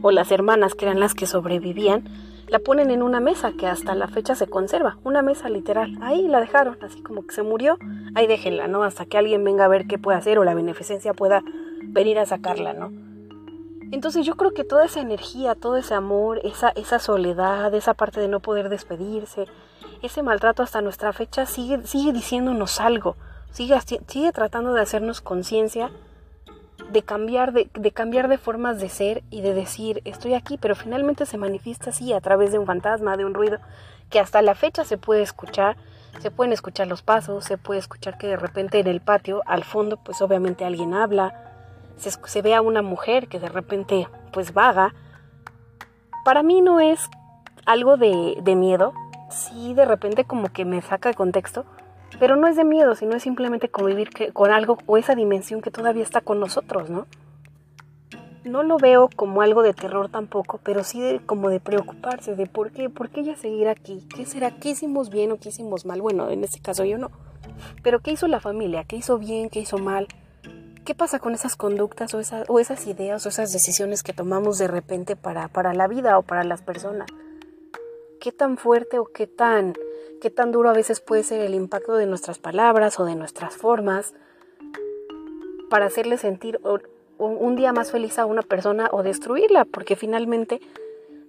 [0.01, 2.09] o las hermanas que eran las que sobrevivían,
[2.47, 5.97] la ponen en una mesa que hasta la fecha se conserva, una mesa literal.
[6.01, 7.77] Ahí la dejaron, así como que se murió,
[8.13, 8.83] ahí déjenla, ¿no?
[8.83, 11.43] Hasta que alguien venga a ver qué puede hacer o la beneficencia pueda
[11.83, 12.91] venir a sacarla, ¿no?
[13.91, 18.19] Entonces yo creo que toda esa energía, todo ese amor, esa, esa soledad, esa parte
[18.19, 19.47] de no poder despedirse,
[20.01, 23.15] ese maltrato hasta nuestra fecha sigue, sigue diciéndonos algo,
[23.51, 25.91] sigue, sigue tratando de hacernos conciencia
[26.91, 30.75] de cambiar de, de, cambiar de formas de ser y de decir estoy aquí, pero
[30.75, 33.59] finalmente se manifiesta así a través de un fantasma, de un ruido
[34.09, 35.77] que hasta la fecha se puede escuchar,
[36.19, 39.63] se pueden escuchar los pasos, se puede escuchar que de repente en el patio, al
[39.63, 41.33] fondo, pues obviamente alguien habla,
[41.97, 44.93] se, ve a una mujer que de repente pues vaga.
[46.23, 47.09] Para mí no es
[47.65, 48.93] algo de, de miedo,
[49.29, 51.65] sí de repente como que me saca de contexto,
[52.19, 55.71] pero no es de miedo, sino es simplemente convivir con algo o esa dimensión que
[55.71, 57.07] todavía está con nosotros, ¿no?
[58.43, 62.71] No lo veo como algo de terror tampoco, pero sí como de preocuparse de por
[62.71, 65.99] qué, por qué ella seguir aquí, qué será, qué hicimos bien o qué hicimos mal.
[65.99, 67.09] Bueno, en este caso yo no.
[67.81, 70.07] Pero qué hizo la familia, qué hizo bien, qué hizo mal.
[70.85, 74.67] ¿Qué pasa con esas conductas o, o esas ideas o esas decisiones que tomamos de
[74.67, 77.07] repente para, para la vida o para las personas?
[78.21, 79.73] ¿Qué tan fuerte o qué tan
[80.25, 83.57] qué tan duro a veces puede ser el impacto de nuestras palabras o de nuestras
[83.57, 84.15] formas
[85.69, 86.59] para hacerle sentir
[87.19, 90.61] un día más feliz a una persona o destruirla, porque finalmente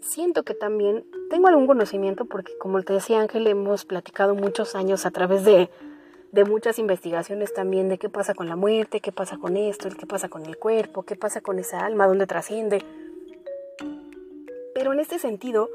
[0.01, 5.05] siento que también tengo algún conocimiento, porque como te decía Ángel, hemos platicado muchos años
[5.05, 5.69] a través de,
[6.33, 10.07] de muchas investigaciones también de qué pasa con la muerte, qué pasa con esto, qué
[10.07, 12.83] pasa con el cuerpo, qué pasa con esa alma, dónde trasciende.
[14.75, 15.69] Pero en este sentido,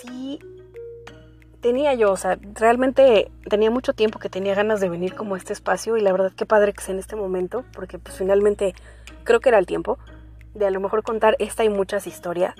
[0.00, 0.38] sí
[1.64, 5.38] tenía yo, o sea, realmente tenía mucho tiempo que tenía ganas de venir como a
[5.38, 8.74] este espacio y la verdad qué padre que sea en este momento, porque pues finalmente
[9.24, 9.98] creo que era el tiempo
[10.52, 12.54] de a lo mejor contar esta y muchas historias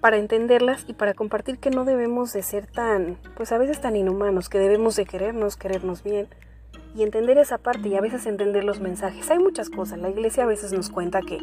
[0.00, 3.96] para entenderlas y para compartir que no debemos de ser tan, pues a veces tan
[3.96, 6.28] inhumanos, que debemos de querernos, querernos bien
[6.94, 9.30] y entender esa parte y a veces entender los mensajes.
[9.30, 11.38] Hay muchas cosas, la iglesia a veces nos cuenta que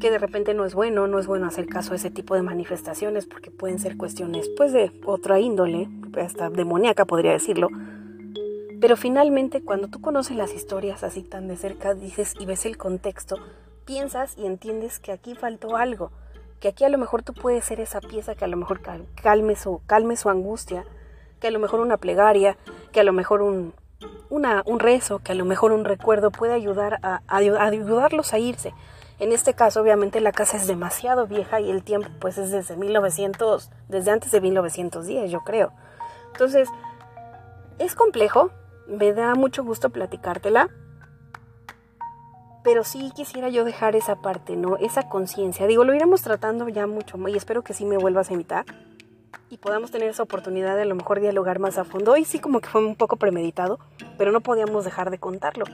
[0.00, 2.42] que de repente no es bueno, no es bueno hacer caso a ese tipo de
[2.42, 5.88] manifestaciones porque pueden ser cuestiones pues de otra índole,
[6.20, 7.68] hasta demoníaca podría decirlo.
[8.80, 12.76] Pero finalmente cuando tú conoces las historias así tan de cerca, dices y ves el
[12.76, 13.36] contexto,
[13.84, 16.10] piensas y entiendes que aquí faltó algo,
[16.60, 18.80] que aquí a lo mejor tú puedes ser esa pieza que a lo mejor
[19.22, 20.84] calme su, calme su angustia,
[21.40, 22.56] que a lo mejor una plegaria,
[22.92, 23.74] que a lo mejor un,
[24.28, 28.74] un rezo, que a lo mejor un recuerdo puede ayudar a, a ayudarlos a irse.
[29.18, 32.76] En este caso, obviamente, la casa es demasiado vieja y el tiempo, pues, es desde
[32.76, 35.72] 1900, desde antes de 1910, yo creo.
[36.32, 36.68] Entonces,
[37.78, 38.50] es complejo,
[38.86, 40.68] me da mucho gusto platicártela,
[42.62, 44.76] pero sí quisiera yo dejar esa parte, ¿no?
[44.76, 45.66] Esa conciencia.
[45.66, 48.66] Digo, lo iremos tratando ya mucho y espero que sí me vuelvas a invitar
[49.50, 52.12] y podamos tener esa oportunidad de a lo mejor dialogar más a fondo.
[52.12, 53.78] Hoy sí como que fue un poco premeditado,
[54.18, 55.64] pero no podíamos dejar de contarlo.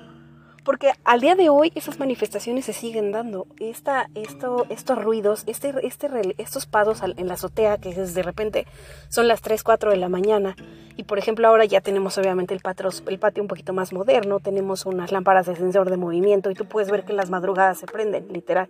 [0.64, 3.48] Porque al día de hoy esas manifestaciones se siguen dando.
[3.58, 8.66] Esta, esto, estos ruidos, este, este, estos pasos en la azotea que de repente
[9.08, 10.54] son las 3, 4 de la mañana.
[10.96, 14.38] Y por ejemplo ahora ya tenemos obviamente el patio, el patio un poquito más moderno,
[14.38, 17.86] tenemos unas lámparas de sensor de movimiento y tú puedes ver que las madrugadas se
[17.86, 18.68] prenden, literal,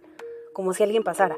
[0.54, 1.36] como si alguien pasara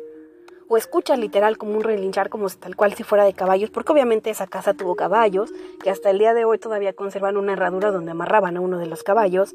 [0.69, 4.31] o escuchas literal como un relinchar como tal cual si fuera de caballos, porque obviamente
[4.31, 8.13] esa casa tuvo caballos, que hasta el día de hoy todavía conservan una herradura donde
[8.13, 9.55] amarraban a uno de los caballos,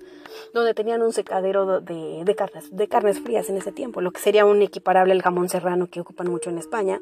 [0.53, 4.19] donde tenían un secadero de, de, carnes, de carnes frías en ese tiempo, lo que
[4.19, 6.99] sería un equiparable al jamón serrano que ocupan mucho en España.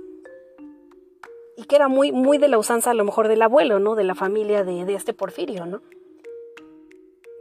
[1.60, 3.96] Y que era muy, muy de la usanza a lo mejor del abuelo, ¿no?
[3.96, 5.82] De la familia de, de este Porfirio, ¿no?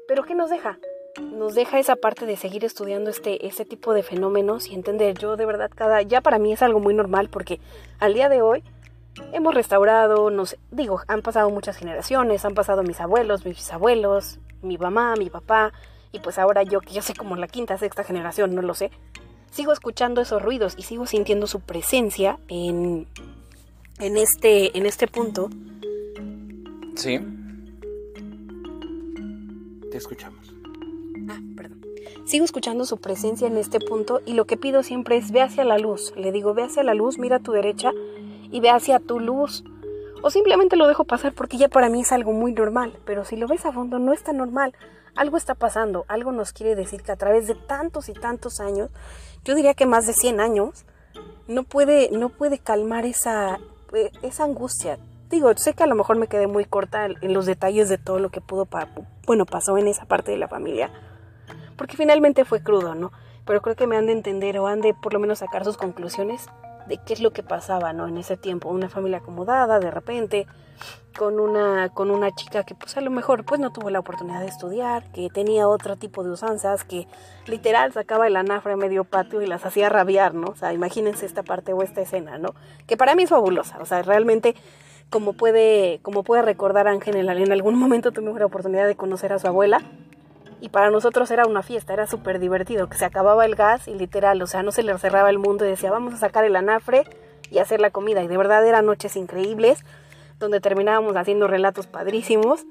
[0.09, 0.79] Pero ¿qué nos deja?
[1.21, 5.47] Nos deja esa parte de seguir estudiando este, tipo de fenómenos y entender yo de
[5.47, 7.61] verdad cada, ya para mí es algo muy normal porque
[7.99, 8.63] al día de hoy
[9.33, 14.79] hemos restaurado, nos, digo, han pasado muchas generaciones, han pasado mis abuelos, mis bisabuelos, mi
[14.79, 15.73] mamá, mi papá
[16.13, 18.91] y pues ahora yo que yo sé como la quinta, sexta generación, no lo sé,
[19.51, 23.07] sigo escuchando esos ruidos y sigo sintiendo su presencia en,
[23.99, 25.49] en, este, en este punto.
[26.95, 27.21] Sí.
[29.91, 30.36] Te escuchamos.
[32.27, 35.63] Sigo escuchando su presencia en este punto y lo que pido siempre es ve hacia
[35.63, 36.13] la luz.
[36.17, 37.93] Le digo, ve hacia la luz, mira a tu derecha
[38.51, 39.63] y ve hacia tu luz.
[40.23, 43.37] O simplemente lo dejo pasar porque ya para mí es algo muy normal, pero si
[43.37, 44.75] lo ves a fondo no es tan normal.
[45.15, 48.91] algo está pasando, algo nos quiere decir que a través de tantos y tantos años,
[49.45, 50.85] yo diría que más de 100 años,
[51.47, 53.61] no puede, no puede calmar esa,
[53.95, 54.99] eh, esa angustia.
[55.31, 58.19] Digo, sé que a lo mejor me quedé muy corta en los detalles de todo
[58.19, 58.69] lo que pudo,
[59.27, 60.91] bueno, pasó en esa parte de la familia,
[61.77, 63.13] porque finalmente fue crudo, ¿no?
[63.45, 65.77] Pero creo que me han de entender o han de por lo menos sacar sus
[65.77, 66.49] conclusiones
[66.89, 68.07] de qué es lo que pasaba, ¿no?
[68.07, 70.47] En ese tiempo, una familia acomodada, de repente,
[71.17, 74.41] con una, con una chica que pues a lo mejor pues no tuvo la oportunidad
[74.41, 77.07] de estudiar, que tenía otro tipo de usanzas, que
[77.47, 80.49] literal sacaba el anafre a medio patio y las hacía rabiar, ¿no?
[80.49, 82.55] O sea, imagínense esta parte o esta escena, ¿no?
[82.87, 84.55] Que para mí es fabulosa, o sea, realmente
[85.09, 89.39] como puede, como puede recordar Ángel, en algún momento tuve la oportunidad de conocer a
[89.39, 89.81] su abuela
[90.61, 93.95] y para nosotros era una fiesta, era súper divertido, que se acababa el gas y
[93.95, 96.57] literal, o sea, no se le cerraba el mundo y decía, vamos a sacar el
[96.57, 97.05] anafre
[97.51, 98.23] y hacer la comida.
[98.23, 99.85] Y de verdad eran noches increíbles,
[100.39, 102.65] donde terminábamos haciendo relatos padrísimos.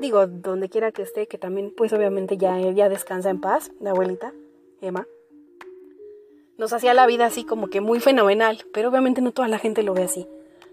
[0.00, 3.90] Digo, donde quiera que esté, que también, pues obviamente ya, ya descansa en paz, la
[3.90, 4.32] abuelita,
[4.80, 5.06] Emma.
[6.56, 9.82] Nos hacía la vida así como que muy fenomenal, pero obviamente no toda la gente
[9.82, 10.28] lo ve así.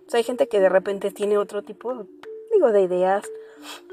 [0.08, 2.06] O sea, hay gente que de repente tiene otro tipo,
[2.54, 3.30] digo, de ideas,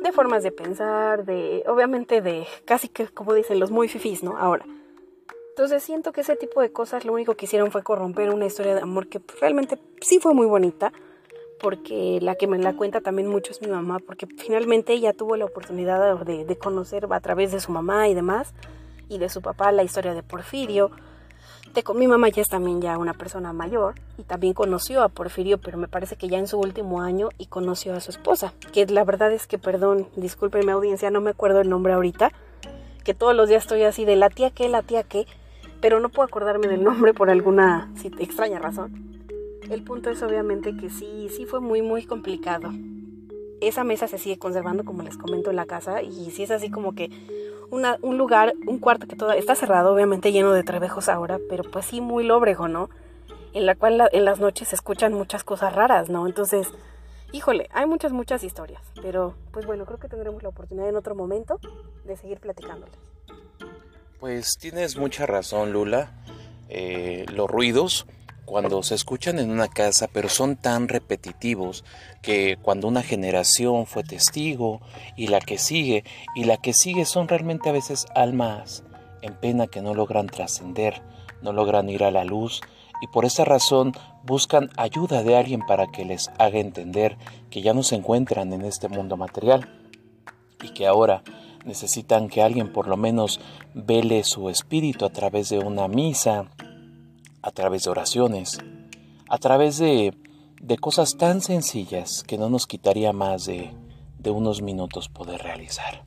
[0.03, 4.37] de formas de pensar, de, obviamente de, casi que como dicen los muy fifís, ¿no?
[4.37, 4.65] Ahora.
[5.51, 8.75] Entonces siento que ese tipo de cosas lo único que hicieron fue corromper una historia
[8.75, 10.93] de amor que realmente sí fue muy bonita,
[11.61, 15.37] porque la que me la cuenta también mucho es mi mamá, porque finalmente ella tuvo
[15.37, 18.53] la oportunidad de, de conocer a través de su mamá y demás,
[19.09, 20.91] y de su papá la historia de Porfirio,
[21.95, 25.79] mi mamá ya es también ya una persona mayor y también conoció a Porfirio, pero
[25.79, 29.05] me parece que ya en su último año y conoció a su esposa, que la
[29.05, 32.33] verdad es que, perdón, discúlpenme audiencia, no me acuerdo el nombre ahorita,
[33.05, 35.27] que todos los días estoy así de la tía que, la tía que,
[35.81, 39.21] pero no puedo acordarme del nombre por alguna extraña razón.
[39.71, 42.71] El punto es obviamente que sí, sí fue muy, muy complicado.
[43.61, 46.71] Esa mesa se sigue conservando, como les comento, en la casa y sí es así
[46.71, 47.11] como que
[47.71, 51.87] un lugar, un cuarto que todo, está cerrado, obviamente lleno de trebejos ahora, pero pues
[51.87, 52.89] sí muy lóbrego, ¿no?
[53.53, 56.27] En la cual en las noches se escuchan muchas cosas raras, ¿no?
[56.27, 56.69] Entonces,
[57.33, 61.15] híjole, hay muchas, muchas historias, pero pues bueno, creo que tendremos la oportunidad en otro
[61.15, 61.59] momento
[62.05, 62.95] de seguir platicándoles.
[64.21, 66.13] Pues tienes mucha razón, Lula.
[66.69, 68.07] Eh, los ruidos
[68.47, 71.85] cuando se escuchan en una casa, pero son tan repetitivos
[72.23, 74.81] que cuando una generación fue testigo
[75.17, 76.05] y la que sigue
[76.35, 78.85] y la que sigue son realmente a veces almas
[79.21, 81.03] en pena que no logran trascender,
[81.43, 82.63] no logran ir a la luz
[83.03, 87.19] y por esa razón buscan ayuda de alguien para que les haga entender
[87.51, 89.69] que ya no se encuentran en este mundo material
[90.63, 91.23] y que ahora
[91.65, 93.41] necesitan que alguien por lo menos
[93.75, 96.47] vele su espíritu a través de una misa,
[97.47, 98.59] a través de oraciones,
[99.29, 100.13] a través de,
[100.61, 103.73] de cosas tan sencillas que no nos quitaría más de,
[104.19, 106.05] de unos minutos poder realizar.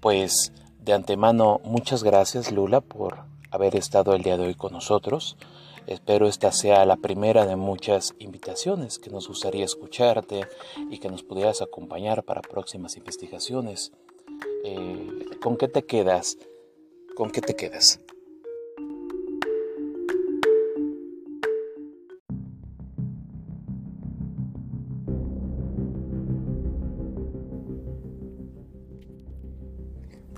[0.00, 5.36] Pues de antemano, muchas gracias Lula por haber estado el día de hoy con nosotros.
[5.86, 10.48] Espero esta sea la primera de muchas invitaciones que nos gustaría escucharte
[10.90, 13.92] y que nos pudieras acompañar para próximas investigaciones.
[14.64, 16.38] Eh, ¿Con qué te quedas?
[17.16, 18.00] ¿Con qué te quedas?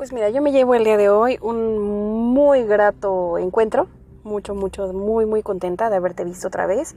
[0.05, 3.89] Pues mira, yo me llevo el día de hoy un muy grato encuentro,
[4.23, 6.95] mucho, mucho, muy, muy contenta de haberte visto otra vez.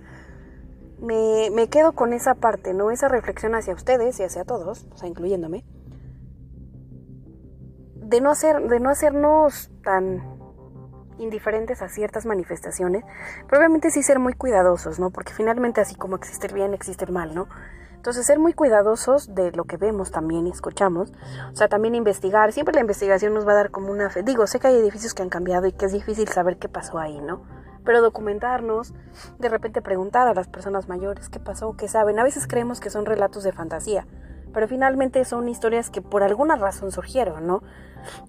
[1.00, 2.92] Me, me quedo con esa parte, ¿no?
[2.92, 5.64] Esa reflexión hacia ustedes y hacia todos, o sea, incluyéndome,
[7.96, 10.22] de no, hacer, de no hacernos tan
[11.18, 13.06] indiferentes a ciertas manifestaciones,
[13.48, 15.12] pero obviamente sí ser muy cuidadosos, ¿no?
[15.12, 17.48] Porque finalmente así como existe el bien, existe el mal, ¿no?
[17.98, 21.12] Entonces, ser muy cuidadosos de lo que vemos también y escuchamos.
[21.52, 22.54] O sea, también investigar.
[22.54, 24.24] Siempre la investigación nos va a dar como una fe.
[24.24, 27.00] Digo, sé que hay edificios que han cambiado y que es difícil saber qué pasó
[27.00, 27.42] ahí, ¿no?
[27.84, 28.94] Pero documentarnos,
[29.40, 32.20] de repente preguntar a las personas mayores qué pasó, qué saben.
[32.20, 34.06] A veces creemos que son relatos de fantasía,
[34.54, 37.62] pero finalmente son historias que por alguna razón surgieron, ¿no?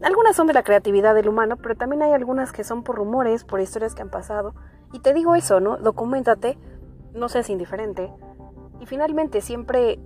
[0.02, 3.44] Algunas son de la creatividad del humano, pero también hay algunas que son por rumores,
[3.44, 4.54] por historias que han pasado.
[4.92, 5.76] Y te digo eso, ¿no?
[5.76, 6.58] Documentate,
[7.12, 8.12] no seas indiferente,
[8.80, 9.98] y finalmente siempre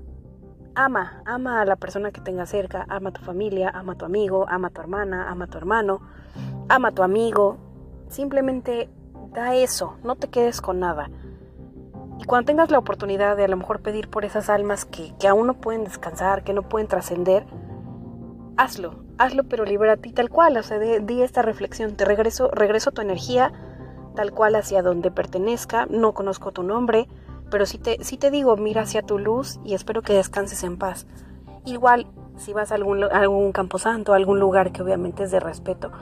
[0.75, 4.05] ama, ama a la persona que tenga cerca, ama a tu familia, ama a tu
[4.05, 6.01] amigo, ama a tu hermana, ama a tu hermano,
[6.69, 7.59] ama a tu amigo.
[8.09, 8.89] Simplemente
[9.33, 11.11] da eso, no te quedes con nada.
[12.19, 15.29] Y cuando tengas la oportunidad de a lo mejor pedir por esas almas que, que
[15.29, 17.47] aún no pueden descansar, que no pueden trascender,
[18.57, 22.93] hazlo, hazlo pero libérate ti tal cual, o sea, di esta reflexión, te regreso, regreso
[22.93, 23.53] tu energía
[24.15, 27.09] tal cual hacia donde pertenezca, no conozco tu nombre,
[27.53, 30.79] pero si te, si te digo, mira hacia tu luz y espero que descanses en
[30.79, 31.07] paz.
[31.67, 32.07] Igual,
[32.39, 35.93] si vas a algún, algún camposanto, a algún lugar que obviamente es de respeto,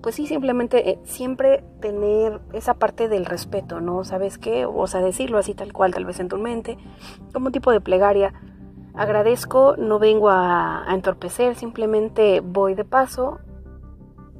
[0.00, 4.02] pues sí, simplemente eh, siempre tener esa parte del respeto, ¿no?
[4.04, 4.64] ¿Sabes qué?
[4.64, 6.78] O sea, decirlo así tal cual, tal vez en tu mente,
[7.34, 8.32] como un tipo de plegaria.
[8.94, 13.40] Agradezco, no vengo a, a entorpecer, simplemente voy de paso,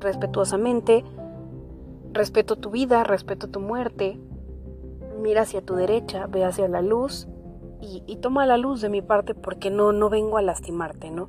[0.01, 1.05] respetuosamente,
[2.13, 4.19] respeto tu vida, respeto tu muerte,
[5.25, 7.27] mira hacia tu derecha, ve hacia la luz
[7.81, 11.29] y, toma la luz de mi parte porque no, no vengo a lastimarte, ¿no?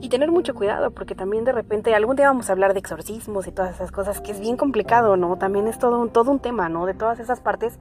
[0.00, 3.46] Y tener mucho cuidado porque también de repente algún día vamos a hablar de exorcismos
[3.46, 5.38] y todas esas cosas que es bien complicado, ¿no?
[5.38, 6.84] También es todo un, todo un tema, ¿no?
[6.84, 7.78] De todas esas partes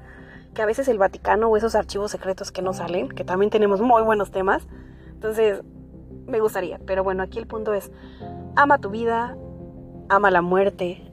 [0.53, 3.81] que a veces el Vaticano o esos archivos secretos que no salen, que también tenemos
[3.81, 4.67] muy buenos temas.
[5.11, 5.63] Entonces,
[6.27, 7.91] me gustaría, pero bueno, aquí el punto es,
[8.55, 9.37] ama tu vida,
[10.07, 11.11] ama la muerte,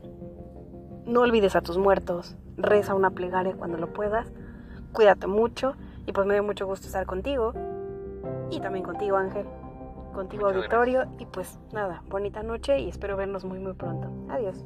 [1.06, 4.26] no olvides a tus muertos, reza una plegaria cuando lo puedas,
[4.92, 5.74] cuídate mucho
[6.06, 7.54] y pues me dio mucho gusto estar contigo
[8.50, 9.46] y también contigo Ángel,
[10.14, 14.10] contigo auditorio y pues nada, bonita noche y espero vernos muy muy pronto.
[14.30, 14.64] Adiós.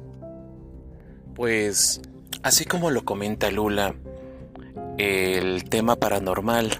[1.35, 2.01] Pues
[2.43, 3.95] así como lo comenta Lula,
[4.97, 6.71] el tema paranormal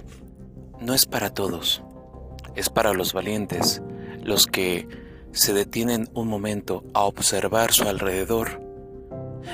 [0.80, 1.84] no es para todos,
[2.56, 3.82] es para los valientes,
[4.24, 4.88] los que
[5.32, 8.63] se detienen un momento a observar su alrededor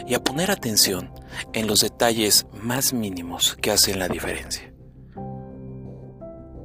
[0.08, 1.12] y a poner atención
[1.54, 4.74] en los detalles más mínimos que hacen la diferencia.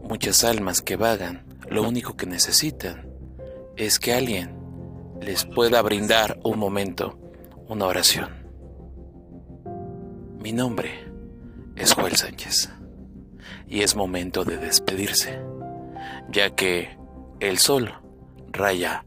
[0.09, 3.11] Muchas almas que vagan lo único que necesitan
[3.77, 4.57] es que alguien
[5.21, 7.19] les pueda brindar un momento,
[7.69, 8.29] una oración.
[10.39, 10.91] Mi nombre
[11.77, 12.71] es Joel Sánchez
[13.67, 15.41] y es momento de despedirse,
[16.31, 16.99] ya que
[17.41, 17.95] el sol
[18.53, 19.05] raya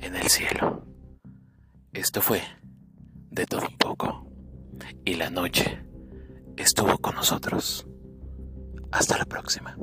[0.00, 0.84] en el cielo.
[1.92, 2.42] Esto fue
[3.32, 4.26] de todo un poco.
[5.04, 5.84] Y la noche
[6.56, 7.86] estuvo con nosotros.
[8.90, 9.76] Hasta la próxima.